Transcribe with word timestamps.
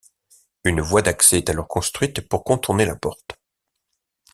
Une 0.63 0.81
voie 0.81 1.03
d'accès 1.03 1.37
est 1.37 1.49
alors 1.51 1.67
construite 1.67 2.27
pour 2.27 2.43
contourner 2.43 2.85
la 2.85 2.95
porte. 2.95 3.37